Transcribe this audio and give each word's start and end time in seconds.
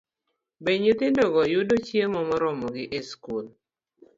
Be 0.63 0.71
nyithindogo 0.81 1.39
yudo 1.53 1.75
chiemo 1.85 2.19
moromogi 2.29 2.83
e 2.97 2.99
skul? 3.09 3.45